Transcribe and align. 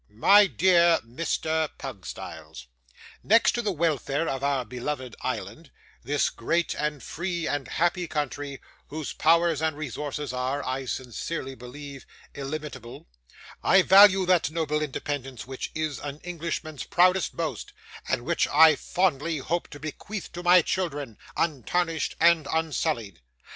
'MY 0.09 0.47
DEAR 0.47 0.99
MR 1.05 1.69
PUGSTYLES, 1.77 2.65
'Next 3.21 3.51
to 3.51 3.61
the 3.61 3.71
welfare 3.71 4.27
of 4.27 4.43
our 4.43 4.65
beloved 4.65 5.15
island 5.21 5.69
this 6.03 6.31
great 6.31 6.73
and 6.73 7.03
free 7.03 7.45
and 7.47 7.67
happy 7.67 8.07
country, 8.07 8.59
whose 8.87 9.13
powers 9.13 9.61
and 9.61 9.77
resources 9.77 10.33
are, 10.33 10.65
I 10.65 10.85
sincerely 10.85 11.53
believe, 11.53 12.07
illimitable 12.33 13.09
I 13.61 13.83
value 13.83 14.25
that 14.25 14.49
noble 14.49 14.81
independence 14.81 15.45
which 15.45 15.69
is 15.75 15.99
an 15.99 16.19
Englishman's 16.21 16.83
proudest 16.83 17.37
boast, 17.37 17.71
and 18.09 18.23
which 18.25 18.47
I 18.47 18.75
fondly 18.75 19.37
hope 19.37 19.67
to 19.67 19.79
bequeath 19.79 20.31
to 20.31 20.41
my 20.41 20.63
children, 20.63 21.19
untarnished 21.37 22.15
and 22.19 22.47
unsullied. 22.51 23.21